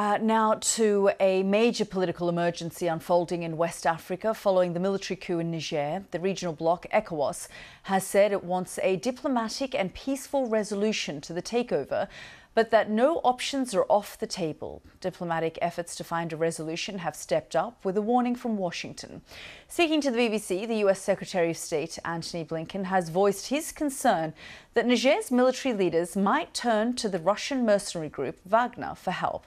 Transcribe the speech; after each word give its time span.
Uh, 0.00 0.16
now 0.22 0.54
to 0.62 1.10
a 1.20 1.42
major 1.42 1.84
political 1.84 2.30
emergency 2.30 2.86
unfolding 2.86 3.42
in 3.42 3.58
West 3.58 3.86
Africa 3.86 4.32
following 4.32 4.72
the 4.72 4.80
military 4.80 5.14
coup 5.14 5.40
in 5.40 5.50
Niger. 5.50 6.02
The 6.10 6.18
regional 6.18 6.54
bloc, 6.54 6.86
ECOWAS, 6.90 7.48
has 7.82 8.06
said 8.06 8.32
it 8.32 8.42
wants 8.42 8.78
a 8.82 8.96
diplomatic 8.96 9.74
and 9.74 9.92
peaceful 9.92 10.46
resolution 10.46 11.20
to 11.20 11.34
the 11.34 11.42
takeover 11.42 12.08
but 12.54 12.70
that 12.70 12.90
no 12.90 13.16
options 13.18 13.74
are 13.74 13.84
off 13.88 14.18
the 14.18 14.26
table. 14.26 14.82
Diplomatic 15.00 15.58
efforts 15.62 15.94
to 15.96 16.04
find 16.04 16.32
a 16.32 16.36
resolution 16.36 16.98
have 16.98 17.14
stepped 17.14 17.54
up 17.54 17.84
with 17.84 17.96
a 17.96 18.02
warning 18.02 18.34
from 18.34 18.56
Washington. 18.56 19.22
Speaking 19.68 20.00
to 20.00 20.10
the 20.10 20.18
BBC, 20.18 20.66
the 20.66 20.84
US 20.86 21.00
Secretary 21.00 21.50
of 21.50 21.56
State 21.56 21.98
Antony 22.04 22.44
Blinken 22.44 22.84
has 22.84 23.08
voiced 23.08 23.48
his 23.48 23.72
concern 23.72 24.34
that 24.74 24.86
Niger's 24.86 25.30
military 25.30 25.74
leaders 25.74 26.16
might 26.16 26.52
turn 26.54 26.94
to 26.94 27.08
the 27.08 27.18
Russian 27.18 27.64
mercenary 27.64 28.08
group 28.08 28.38
Wagner 28.44 28.94
for 28.94 29.12
help. 29.12 29.46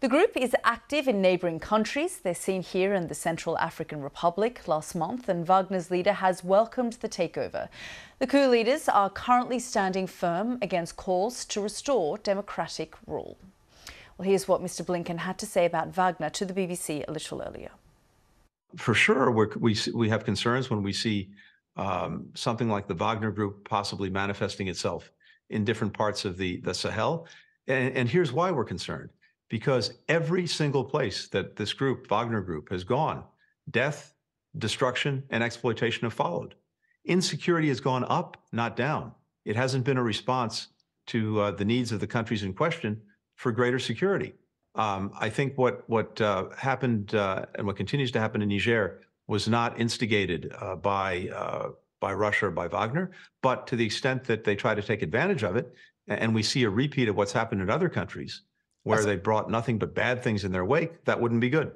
The 0.00 0.08
group 0.08 0.36
is 0.36 0.54
active 0.62 1.08
in 1.08 1.22
neighbouring 1.22 1.58
countries. 1.58 2.18
They're 2.18 2.34
seen 2.34 2.62
here 2.62 2.92
in 2.92 3.08
the 3.08 3.14
Central 3.14 3.56
African 3.56 4.02
Republic 4.02 4.68
last 4.68 4.94
month, 4.94 5.26
and 5.26 5.46
Wagner's 5.46 5.90
leader 5.90 6.12
has 6.12 6.44
welcomed 6.44 6.94
the 6.94 7.08
takeover. 7.08 7.70
The 8.18 8.26
coup 8.26 8.46
leaders 8.46 8.90
are 8.90 9.08
currently 9.08 9.58
standing 9.58 10.06
firm 10.06 10.58
against 10.60 10.96
calls 10.96 11.46
to 11.46 11.62
restore 11.62 12.18
democratic 12.18 12.94
rule. 13.06 13.38
Well, 14.18 14.28
here's 14.28 14.46
what 14.46 14.62
Mr. 14.62 14.84
Blinken 14.84 15.16
had 15.20 15.38
to 15.38 15.46
say 15.46 15.64
about 15.64 15.94
Wagner 15.94 16.28
to 16.28 16.44
the 16.44 16.52
BBC 16.52 17.08
a 17.08 17.10
little 17.10 17.40
earlier. 17.40 17.70
For 18.76 18.92
sure, 18.92 19.30
we 19.30 19.78
we 19.94 20.08
have 20.10 20.26
concerns 20.26 20.68
when 20.68 20.82
we 20.82 20.92
see 20.92 21.30
um, 21.76 22.28
something 22.34 22.68
like 22.68 22.86
the 22.86 22.94
Wagner 22.94 23.30
Group 23.30 23.66
possibly 23.66 24.10
manifesting 24.10 24.68
itself 24.68 25.10
in 25.48 25.64
different 25.64 25.94
parts 25.94 26.26
of 26.26 26.36
the 26.36 26.60
the 26.60 26.74
Sahel, 26.74 27.26
and, 27.66 27.96
and 27.96 28.08
here's 28.10 28.30
why 28.30 28.50
we're 28.50 28.64
concerned 28.64 29.08
because 29.48 29.92
every 30.08 30.46
single 30.46 30.84
place 30.84 31.28
that 31.28 31.56
this 31.56 31.72
group, 31.72 32.08
Wagner 32.08 32.40
Group, 32.40 32.70
has 32.70 32.84
gone, 32.84 33.24
death, 33.70 34.12
destruction, 34.58 35.22
and 35.30 35.42
exploitation 35.42 36.04
have 36.04 36.14
followed. 36.14 36.54
Insecurity 37.04 37.68
has 37.68 37.80
gone 37.80 38.04
up, 38.08 38.36
not 38.52 38.76
down. 38.76 39.12
It 39.44 39.56
hasn't 39.56 39.84
been 39.84 39.96
a 39.96 40.02
response 40.02 40.68
to 41.08 41.40
uh, 41.40 41.50
the 41.52 41.64
needs 41.64 41.92
of 41.92 42.00
the 42.00 42.06
countries 42.06 42.42
in 42.42 42.52
question 42.52 43.00
for 43.36 43.52
greater 43.52 43.78
security. 43.78 44.34
Um, 44.74 45.12
I 45.18 45.30
think 45.30 45.56
what 45.56 45.88
what 45.88 46.20
uh, 46.20 46.50
happened 46.56 47.14
uh, 47.14 47.46
and 47.54 47.66
what 47.66 47.76
continues 47.76 48.10
to 48.12 48.20
happen 48.20 48.42
in 48.42 48.48
Niger 48.48 49.00
was 49.26 49.48
not 49.48 49.80
instigated 49.80 50.52
uh, 50.60 50.76
by 50.76 51.28
uh, 51.34 51.68
by 52.00 52.12
Russia 52.12 52.46
or 52.46 52.50
by 52.50 52.68
Wagner, 52.68 53.10
but 53.42 53.66
to 53.68 53.76
the 53.76 53.84
extent 53.84 54.24
that 54.24 54.44
they 54.44 54.54
try 54.54 54.74
to 54.74 54.82
take 54.82 55.00
advantage 55.00 55.42
of 55.44 55.56
it, 55.56 55.74
and 56.08 56.34
we 56.34 56.42
see 56.42 56.64
a 56.64 56.70
repeat 56.70 57.08
of 57.08 57.16
what's 57.16 57.32
happened 57.32 57.62
in 57.62 57.70
other 57.70 57.88
countries, 57.88 58.42
where 58.85 59.03
they 59.03 59.15
brought 59.15 59.49
nothing 59.49 59.77
but 59.77 59.93
bad 59.93 60.23
things 60.23 60.43
in 60.43 60.51
their 60.51 60.65
wake, 60.65 61.05
that 61.05 61.19
wouldn't 61.19 61.41
be 61.41 61.49
good. 61.49 61.71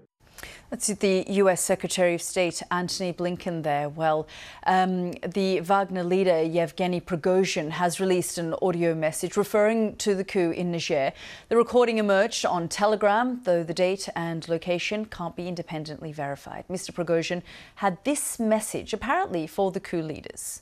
That's 0.70 0.88
the 0.88 1.24
US 1.28 1.62
Secretary 1.62 2.16
of 2.16 2.22
State 2.22 2.62
Antony 2.72 3.14
Blinken 3.14 3.64
there. 3.64 3.88
Well, 3.88 4.28
um, 4.66 5.12
the 5.26 5.60
Wagner 5.62 6.04
leader 6.04 6.42
Yevgeny 6.42 7.00
Prigozhin 7.00 7.70
has 7.70 8.00
released 8.00 8.38
an 8.38 8.56
audio 8.62 8.96
message 8.96 9.38
referring 9.38 9.96
to 9.98 10.16
the 10.16 10.24
coup 10.24 10.52
in 10.52 10.72
Niger. 10.72 11.14
The 11.50 11.56
recording 11.56 12.00
emerged 12.00 12.46
on 12.46 12.68
Telegram, 12.68 13.42
though 13.44 13.64
the 13.64 13.74
date 13.74 14.10
and 14.16 14.48
location 14.50 15.06
can't 15.06 15.36
be 15.36 15.48
independently 15.48 16.12
verified. 16.12 16.66
Mr. 16.70 16.92
Prigozhin 16.92 17.44
had 17.76 18.04
this 18.04 18.40
message 18.40 18.92
apparently 18.92 19.48
for 19.48 19.72
the 19.72 19.80
coup 19.80 20.02
leaders. 20.02 20.62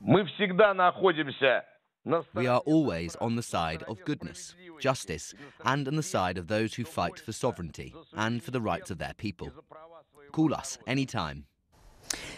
Мы 0.00 0.24
всегда 0.24 0.72
находимся 0.72 1.64
we 2.33 2.47
are 2.47 2.59
always 2.59 3.15
on 3.17 3.35
the 3.35 3.43
side 3.43 3.83
of 3.83 4.03
goodness, 4.05 4.55
justice, 4.79 5.33
and 5.63 5.87
on 5.87 5.95
the 5.95 6.03
side 6.03 6.37
of 6.37 6.47
those 6.47 6.75
who 6.75 6.83
fight 6.83 7.19
for 7.19 7.31
sovereignty 7.31 7.93
and 8.13 8.43
for 8.43 8.51
the 8.51 8.61
rights 8.61 8.91
of 8.91 8.97
their 8.97 9.13
people. 9.13 9.51
Call 10.31 10.53
us 10.53 10.77
anytime. 10.85 11.45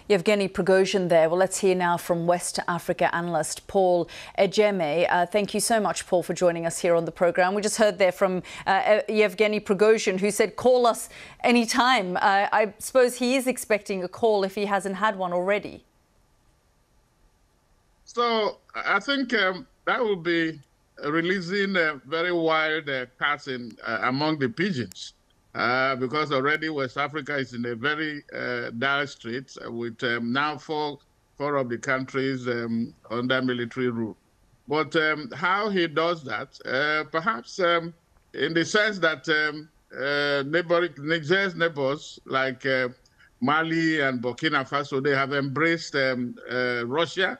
Yevgeny 0.07 0.47
Prigozhin 0.47 1.09
there. 1.09 1.29
Well, 1.29 1.37
let's 1.37 1.59
hear 1.59 1.75
now 1.75 1.97
from 1.97 2.27
West 2.27 2.59
Africa 2.67 3.13
analyst 3.13 3.67
Paul 3.67 4.07
Ejime. 4.39 5.05
Uh, 5.09 5.25
thank 5.25 5.53
you 5.53 5.59
so 5.59 5.81
much, 5.81 6.07
Paul, 6.07 6.23
for 6.23 6.33
joining 6.33 6.65
us 6.65 6.79
here 6.79 6.95
on 6.95 7.03
the 7.03 7.11
program. 7.11 7.53
We 7.53 7.61
just 7.61 7.77
heard 7.77 7.97
there 7.97 8.13
from 8.13 8.43
uh, 8.65 9.01
Yevgeny 9.09 9.59
Prigozhin, 9.59 10.19
who 10.19 10.31
said, 10.31 10.55
call 10.55 10.87
us 10.87 11.09
anytime. 11.43 12.15
Uh, 12.17 12.47
I 12.51 12.73
suppose 12.79 13.17
he 13.17 13.35
is 13.35 13.47
expecting 13.47 14.03
a 14.03 14.07
call 14.07 14.43
if 14.45 14.55
he 14.55 14.65
hasn't 14.65 14.95
had 14.95 15.17
one 15.17 15.33
already. 15.33 15.83
So 18.07 18.59
I 18.73 18.99
think 18.99 19.33
um, 19.33 19.67
that 19.85 19.99
will 19.99 20.15
be 20.15 20.59
releasing 21.05 21.75
a 21.75 22.01
very 22.05 22.31
wild 22.31 22.89
uh, 22.89 23.05
cats 23.19 23.47
in, 23.47 23.77
uh, 23.85 23.99
among 24.03 24.39
the 24.39 24.49
pigeons. 24.49 25.13
Uh, 25.53 25.95
because 25.95 26.31
already 26.31 26.69
West 26.69 26.97
Africa 26.97 27.35
is 27.35 27.53
in 27.53 27.65
a 27.65 27.75
very 27.75 28.23
uh, 28.33 28.69
dire 28.77 29.07
strait 29.07 29.55
with 29.65 30.01
um, 30.03 30.31
now 30.31 30.57
four, 30.57 30.99
four 31.37 31.55
of 31.57 31.67
the 31.67 31.77
countries 31.77 32.47
um, 32.47 32.93
under 33.11 33.41
military 33.41 33.89
rule. 33.89 34.15
But 34.67 34.95
um, 34.95 35.29
how 35.35 35.69
he 35.69 35.87
does 35.87 36.23
that, 36.23 36.57
uh, 36.65 37.09
perhaps 37.09 37.59
um, 37.59 37.93
in 38.33 38.53
the 38.53 38.63
sense 38.63 38.99
that 38.99 39.27
um, 39.29 39.69
uh, 39.93 40.43
neighboring, 40.43 40.93
Niger's 40.99 41.55
neighbors 41.55 42.19
like 42.25 42.65
uh, 42.65 42.89
Mali 43.41 43.99
and 43.99 44.21
Burkina 44.21 44.67
Faso, 44.67 45.03
they 45.03 45.15
have 45.15 45.33
embraced 45.33 45.95
um, 45.95 46.35
Russia 46.85 47.39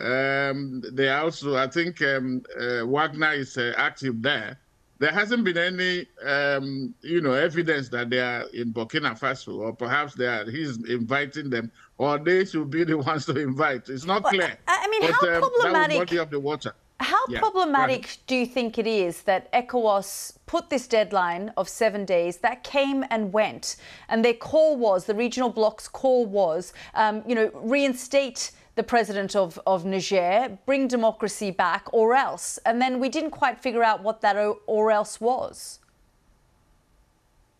um, 0.00 0.82
they 0.92 1.08
also, 1.10 1.56
I 1.56 1.66
think 1.66 2.00
um, 2.02 2.42
uh, 2.58 2.86
Wagner 2.86 3.32
is 3.32 3.56
uh, 3.56 3.72
active 3.76 4.22
there. 4.22 4.58
There 4.98 5.10
hasn't 5.12 5.44
been 5.44 5.56
any, 5.56 6.06
um, 6.22 6.94
you 7.00 7.22
know, 7.22 7.32
evidence 7.32 7.88
that 7.88 8.10
they 8.10 8.20
are 8.20 8.44
in 8.52 8.72
Burkina 8.72 9.18
Faso, 9.18 9.58
or 9.58 9.72
perhaps 9.72 10.14
they 10.14 10.26
are. 10.26 10.50
He's 10.50 10.76
inviting 10.88 11.48
them, 11.48 11.72
or 11.96 12.18
they 12.18 12.44
should 12.44 12.70
be 12.70 12.84
the 12.84 12.98
ones 13.10 13.24
to 13.26 13.38
invite. 13.38 13.88
It's 13.88 14.04
not 14.04 14.24
clear. 14.24 14.58
I 14.68 14.88
mean, 14.88 15.00
but, 15.02 15.12
how 15.12 15.34
um, 15.34 15.40
problematic? 15.40 15.98
body 15.98 16.16
of 16.18 16.30
the 16.30 16.40
water. 16.40 16.74
How 17.00 17.18
yeah, 17.30 17.38
problematic 17.38 18.18
do 18.26 18.36
you 18.36 18.44
think 18.44 18.76
it 18.76 18.86
is 18.86 19.22
that 19.22 19.50
ECOWAS 19.54 20.36
put 20.44 20.68
this 20.68 20.86
deadline 20.86 21.50
of 21.56 21.66
seven 21.66 22.04
days 22.04 22.38
that 22.38 22.62
came 22.62 23.06
and 23.08 23.32
went, 23.32 23.76
and 24.10 24.22
their 24.22 24.34
call 24.34 24.76
was 24.76 25.06
the 25.06 25.14
regional 25.14 25.48
bloc's 25.48 25.88
call 25.88 26.26
was, 26.26 26.74
um, 26.92 27.22
you 27.26 27.34
know, 27.34 27.50
reinstate 27.54 28.50
the 28.80 28.84
president 28.84 29.36
of, 29.36 29.60
of 29.66 29.84
Niger, 29.84 30.56
bring 30.64 30.88
democracy 30.88 31.50
back 31.50 31.84
or 31.92 32.14
else. 32.14 32.58
And 32.64 32.80
then 32.80 32.98
we 32.98 33.10
didn't 33.10 33.32
quite 33.32 33.60
figure 33.60 33.84
out 33.84 34.02
what 34.02 34.22
that 34.22 34.36
or 34.66 34.90
else 34.90 35.20
was. 35.20 35.80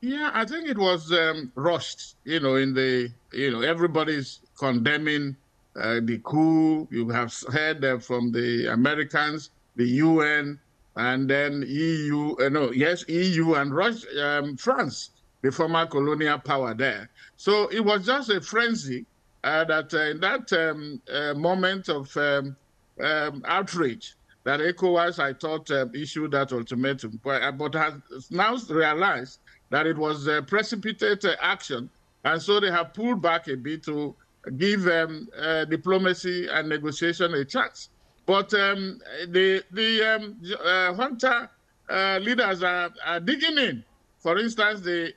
Yeah, 0.01 0.31
I 0.33 0.47
think 0.47 0.67
it 0.67 0.79
was 0.79 1.13
um, 1.13 1.53
rushed, 1.57 2.15
you 2.25 2.41
know, 2.41 2.57
in 2.57 2.73
the, 2.73 3.11
you 3.35 3.51
know, 3.51 3.61
everybody's 3.61 4.41
condemning 4.59 5.37
uh, 5.77 6.01
the 6.03 6.21
coup. 6.25 6.89
You 6.91 7.11
have 7.11 7.35
heard 7.53 7.85
uh, 7.85 7.99
from 7.99 8.33
the 8.33 8.73
Americans, 8.73 9.51
the 9.77 9.89
UN, 10.07 10.59
and 10.97 11.29
then 11.29 11.63
EU, 11.69 12.35
uh, 12.41 12.49
no, 12.49 12.73
yes, 12.73 13.05
EU 13.09 13.57
and 13.61 13.75
Russia, 13.75 14.39
um, 14.39 14.57
France, 14.57 15.11
the 15.43 15.53
former 15.53 15.85
colonial 15.85 16.39
power 16.39 16.73
there. 16.73 17.11
So 17.37 17.69
it 17.69 17.85
was 17.85 18.07
just 18.07 18.31
a 18.31 18.41
frenzy 18.41 19.05
uh, 19.45 19.65
that 19.65 19.93
uh, 19.95 20.11
in 20.11 20.21
that 20.21 20.53
um, 20.53 21.01
uh, 21.13 21.35
moment 21.35 21.89
of 21.89 22.15
um, 22.17 22.57
um, 23.03 23.43
outrage, 23.47 24.17
that 24.45 24.61
ECOWAS, 24.61 25.19
I 25.19 25.33
thought, 25.33 25.71
uh, 25.71 25.87
issued 25.95 26.33
that 26.33 26.53
ultimatum, 26.53 27.21
but, 27.23 27.43
uh, 27.43 27.53
but 27.53 27.75
has 27.75 28.31
now 28.31 28.57
realized 28.69 29.39
that 29.71 29.87
it 29.87 29.97
was 29.97 30.27
a 30.27 30.43
precipitate 30.43 31.25
action, 31.41 31.89
and 32.25 32.41
so 32.41 32.61
they 32.61 32.71
have 32.71 32.93
pulled 32.93 33.23
back 33.23 33.49
a 33.49 33.57
bit 33.57 33.83
to 33.85 34.15
give 34.59 34.87
um, 34.89 35.29
diplomacy 35.69 36.49
and 36.49 36.69
negotiation 36.69 37.33
a 37.35 37.45
chance. 37.45 37.89
But 38.27 38.53
um, 38.55 39.01
the 39.29 39.63
the 39.71 40.15
um, 40.15 40.37
junta 40.97 41.49
leaders 42.21 42.63
are, 42.63 42.91
are, 43.05 43.21
digging 43.21 43.59
in. 43.59 43.85
For 44.19 44.39
instance, 44.39 44.83
the, 44.83 45.15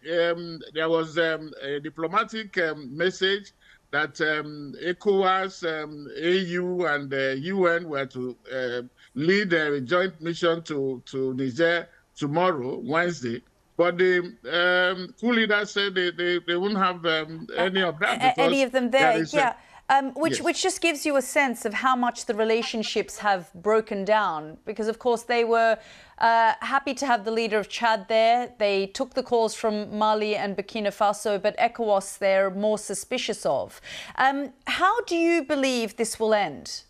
there 0.73 0.89
was 0.89 1.17
a 1.17 1.79
diplomatic 1.81 2.57
message 2.75 3.51
that 3.93 4.19
um, 4.21 4.73
ECOWAS, 4.83 5.63
um, 5.63 6.07
AU, 6.17 6.85
and 6.85 7.09
the 7.11 7.37
UN 7.43 7.87
were 7.87 8.07
to 8.07 8.35
uh, 8.51 8.81
lead 9.13 9.53
a 9.53 9.79
joint 9.81 10.19
mission 10.19 10.63
to, 10.63 11.01
to 11.05 11.33
Niger 11.35 11.87
tomorrow, 12.15 12.79
Wednesday. 12.83 13.43
But 13.77 13.99
the 13.99 14.17
um, 14.51 15.13
coup 15.21 15.31
leaders 15.33 15.69
said 15.71 15.93
they, 15.93 16.09
they, 16.09 16.39
they 16.39 16.55
wouldn't 16.55 16.79
have 16.79 17.05
um, 17.05 17.47
any 17.55 17.83
of 17.83 17.99
that. 17.99 18.37
Any 18.37 18.63
of 18.63 18.71
them 18.71 18.89
there, 18.89 19.23
yeah. 19.31 19.53
Um, 19.89 20.13
which, 20.13 20.37
yes. 20.37 20.41
which 20.41 20.63
just 20.63 20.79
gives 20.79 21.05
you 21.05 21.17
a 21.17 21.21
sense 21.21 21.65
of 21.65 21.73
how 21.73 21.95
much 21.95 22.25
the 22.25 22.33
relationships 22.33 23.17
have 23.17 23.53
broken 23.53 24.05
down. 24.05 24.57
Because, 24.65 24.87
of 24.87 24.97
course, 24.97 25.23
they 25.23 25.43
were 25.43 25.77
uh, 26.19 26.53
happy 26.61 26.93
to 26.93 27.05
have 27.05 27.25
the 27.25 27.31
leader 27.31 27.59
of 27.59 27.67
Chad 27.67 28.07
there. 28.07 28.53
They 28.59 28.87
took 28.87 29.13
the 29.13 29.23
calls 29.23 29.53
from 29.53 29.95
Mali 29.97 30.37
and 30.37 30.55
Burkina 30.55 30.87
Faso, 30.87 31.41
but 31.41 31.57
ECOWAS 31.57 32.17
they're 32.17 32.49
more 32.49 32.77
suspicious 32.77 33.45
of. 33.45 33.81
Um, 34.15 34.53
how 34.67 35.01
do 35.01 35.17
you 35.17 35.43
believe 35.43 35.97
this 35.97 36.17
will 36.17 36.33
end? 36.33 36.83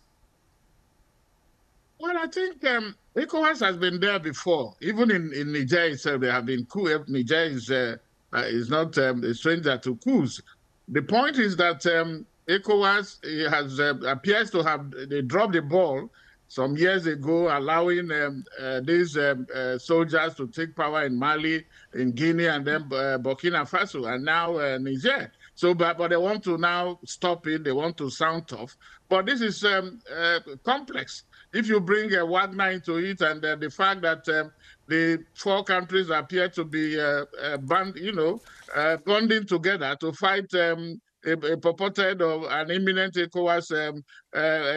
Well, 2.00 2.18
I 2.18 2.28
think 2.28 2.63
um, 2.66 2.95
ECOWAS 3.16 3.66
has 3.66 3.75
been 3.78 4.00
there 4.00 4.19
before. 4.19 4.75
Even 4.81 5.10
in, 5.10 5.34
in 5.34 5.51
Niger 5.51 5.86
itself, 5.86 6.22
there 6.22 6.31
have 6.31 6.45
been 6.45 6.66
coups. 6.66 7.10
Niger 7.10 7.44
is, 7.44 7.72
uh, 7.72 7.98
uh, 8.34 8.44
is 8.45 8.69
not 8.69 8.95
um, 9.00 9.24
a 9.24 9.34
stranger 9.34 9.78
to 9.80 9.95
coups. 9.95 10.42
The 10.90 11.01
point 11.01 11.40
is 11.40 11.56
that 11.56 11.86
um, 11.88 12.25
ECOWAS 12.48 13.50
has 13.50 13.80
uh, 13.80 13.94
appears 14.06 14.51
to 14.51 14.63
have 14.63 14.92
they 15.10 15.22
dropped 15.22 15.54
the 15.54 15.62
ball 15.62 16.10
some 16.54 16.78
years 16.78 17.07
ago, 17.07 17.56
allowing 17.57 18.12
um, 18.12 18.44
uh, 18.62 18.80
these 18.81 19.18
um, 19.18 19.48
uh, 19.56 19.75
soldiers 19.80 20.36
to 20.36 20.48
take 20.48 20.75
power 20.75 21.04
in 21.04 21.18
Mali, 21.18 21.66
in 21.95 22.12
Guinea, 22.12 22.45
and 22.45 22.63
then 22.63 22.84
uh, 22.84 23.18
Burkina 23.18 23.68
Faso, 23.68 24.13
and 24.13 24.24
now 24.24 24.57
uh, 24.60 24.78
Niger. 24.80 25.31
So, 25.56 25.74
but, 25.74 25.98
but 25.98 26.10
they 26.10 26.18
want 26.18 26.44
to 26.44 26.60
now 26.60 27.00
stop 27.06 27.48
it. 27.48 27.63
They 27.63 27.72
want 27.72 27.98
to 27.98 28.10
sound 28.12 28.48
tough. 28.48 28.78
But 29.10 29.25
this 29.25 29.42
is 29.42 29.63
um, 29.63 30.00
uh, 30.16 30.42
complex. 30.63 31.24
If 31.54 31.68
you 31.68 31.80
bring 31.80 32.13
uh, 32.16 32.24
Wagner 32.25 32.69
into 32.69 32.98
it, 32.98 33.22
and 33.22 33.42
the 33.42 33.72
fact 33.75 34.01
that 34.01 34.28
um, 34.30 34.51
the 34.88 35.24
four 35.34 35.63
countries 35.63 36.12
appear 36.12 36.50
to 36.50 36.63
be 36.66 36.98
band, 37.62 37.95
you 37.95 38.12
know, 38.12 38.42
bonding 39.06 39.45
together 39.48 39.95
to 40.01 40.13
fight 40.13 40.54
um, 40.54 41.01
a, 41.25 41.31
a, 41.31 41.58
purported 41.58 42.22
or 42.22 42.52
an 42.52 42.72
imminent 42.72 43.16
ECOWAS 43.16 43.72
um, 43.90 44.04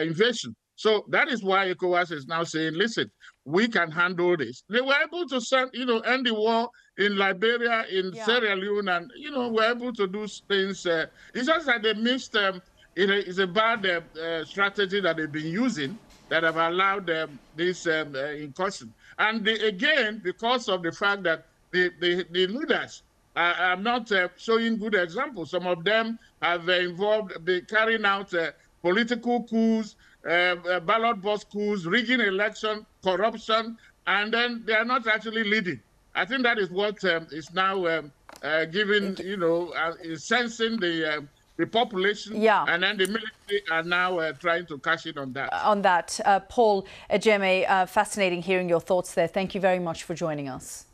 invasion. 0.01 0.55
So 0.77 1.05
that 1.09 1.27
is 1.27 1.43
why 1.43 1.73
ECOWAS 1.73 2.11
is 2.11 2.27
now 2.27 2.43
saying, 2.43 2.75
listen, 2.75 3.09
we 3.45 3.67
can 3.67 3.89
handle 3.89 4.37
this. 4.37 4.63
They 4.69 4.79
were 4.79 4.95
able 5.03 5.27
to 5.29 5.41
send, 5.41 5.71
you 5.73 5.85
know, 5.85 5.99
end 6.01 6.27
the 6.27 6.35
war 6.35 6.69
in 6.97 7.17
Liberia, 7.17 7.85
in 7.89 8.11
yeah. 8.13 8.25
Sierra 8.25 8.55
Leone, 8.55 8.87
and, 8.87 9.11
you 9.17 9.31
know, 9.31 9.49
were 9.49 9.71
able 9.71 9.91
to 9.93 10.05
do 10.05 10.27
things. 10.47 10.85
Uh, 10.85 11.07
it's 11.33 11.47
just 11.47 11.65
that 11.65 11.81
they 11.81 11.95
missed, 11.95 12.35
um, 12.35 12.61
it, 12.95 13.09
it's 13.09 13.39
a 13.39 13.47
bad 13.47 13.85
uh, 13.87 14.01
uh, 14.21 14.45
strategy 14.45 15.01
that 15.01 15.17
they've 15.17 15.31
been 15.31 15.47
using 15.47 15.97
that 16.29 16.43
have 16.43 16.57
allowed 16.57 17.09
um, 17.09 17.39
this 17.55 17.87
um, 17.87 18.15
uh, 18.15 18.25
incursion. 18.31 18.93
And 19.17 19.43
they, 19.43 19.59
again, 19.59 20.21
because 20.23 20.69
of 20.69 20.83
the 20.83 20.91
fact 20.91 21.23
that 21.23 21.47
the, 21.71 21.91
the, 21.99 22.25
the 22.29 22.47
leaders 22.47 23.01
are, 23.35 23.53
are 23.53 23.77
not 23.77 24.11
uh, 24.11 24.27
showing 24.37 24.77
good 24.77 24.93
examples. 24.93 25.51
Some 25.51 25.65
of 25.65 25.83
them 25.83 26.19
have 26.41 26.67
uh, 26.67 26.73
involved, 26.73 27.33
they 27.45 27.61
carrying 27.61 28.05
out 28.05 28.33
political 28.81 29.43
coups, 29.43 29.95
uh, 30.25 30.29
uh, 30.29 30.79
ballot 30.81 31.21
box 31.21 31.43
coups, 31.43 31.85
rigging 31.85 32.19
election, 32.19 32.85
corruption, 33.03 33.77
and 34.07 34.33
then 34.33 34.63
they 34.65 34.73
are 34.73 34.85
not 34.85 35.07
actually 35.07 35.43
leading. 35.43 35.79
I 36.15 36.25
think 36.25 36.43
that 36.43 36.57
is 36.57 36.69
what 36.69 37.03
um, 37.05 37.27
is 37.31 37.53
now 37.53 37.85
um, 37.87 38.11
uh, 38.43 38.65
giving, 38.65 39.15
you 39.17 39.37
know, 39.37 39.69
uh, 39.69 39.93
is 40.01 40.23
sensing 40.23 40.79
the 40.79 41.17
um, 41.17 41.29
the 41.57 41.65
population, 41.65 42.39
yeah. 42.39 42.65
and 42.67 42.83
then 42.83 42.97
the 42.97 43.07
military 43.07 43.63
are 43.71 43.83
now 43.83 44.19
uh, 44.19 44.31
trying 44.33 44.65
to 44.67 44.77
cash 44.77 45.07
in 45.07 45.17
on 45.17 45.33
that. 45.33 45.51
Uh, 45.51 45.61
on 45.65 45.81
that, 45.81 46.19
uh, 46.23 46.39
Paul 46.41 46.85
Ejime, 47.09 47.67
uh, 47.67 47.85
fascinating 47.87 48.43
hearing 48.43 48.69
your 48.69 48.79
thoughts 48.79 49.13
there. 49.15 49.27
Thank 49.27 49.55
you 49.55 49.61
very 49.61 49.79
much 49.79 50.03
for 50.03 50.13
joining 50.13 50.49
us. 50.49 50.86